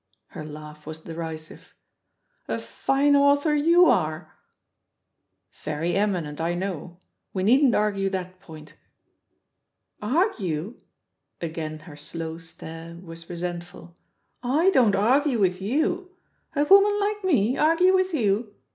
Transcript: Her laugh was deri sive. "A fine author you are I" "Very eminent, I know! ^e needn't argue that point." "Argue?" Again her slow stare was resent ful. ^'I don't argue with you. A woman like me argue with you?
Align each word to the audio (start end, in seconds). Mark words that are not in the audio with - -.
Her 0.29 0.43
laugh 0.43 0.87
was 0.87 1.01
deri 1.01 1.37
sive. 1.37 1.75
"A 2.47 2.57
fine 2.57 3.15
author 3.15 3.53
you 3.53 3.85
are 3.85 4.33
I" 4.33 5.57
"Very 5.63 5.93
eminent, 5.95 6.41
I 6.41 6.55
know! 6.55 6.97
^e 7.35 7.43
needn't 7.43 7.75
argue 7.75 8.09
that 8.09 8.39
point." 8.39 8.73
"Argue?" 10.01 10.73
Again 11.39 11.81
her 11.81 11.95
slow 11.95 12.39
stare 12.39 12.95
was 12.99 13.29
resent 13.29 13.63
ful. 13.63 13.95
^'I 14.43 14.73
don't 14.73 14.95
argue 14.95 15.37
with 15.37 15.61
you. 15.61 16.09
A 16.55 16.63
woman 16.65 16.99
like 16.99 17.23
me 17.23 17.55
argue 17.55 17.93
with 17.93 18.11
you? 18.11 18.55